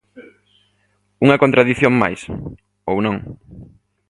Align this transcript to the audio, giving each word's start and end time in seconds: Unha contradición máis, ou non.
Unha 1.25 1.39
contradición 1.43 1.93
máis, 2.01 2.21
ou 2.89 2.97
non. 3.05 3.17